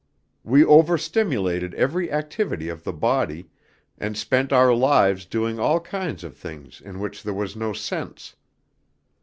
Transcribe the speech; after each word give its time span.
We 0.43 0.65
over 0.65 0.97
stimulated 0.97 1.75
every 1.75 2.11
activity 2.11 2.69
of 2.69 2.83
the 2.83 2.91
body, 2.91 3.51
and 3.99 4.17
spent 4.17 4.51
our 4.51 4.73
lives 4.73 5.27
doing 5.27 5.59
all 5.59 5.79
kinds 5.79 6.23
of 6.23 6.35
things 6.35 6.81
in 6.83 6.99
which 6.99 7.21
there 7.21 7.35
was 7.35 7.55
no 7.55 7.71
sense. 7.71 8.35